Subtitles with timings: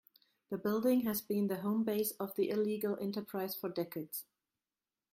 [0.49, 4.25] The building has been the home base of the illegal enterprise for decades.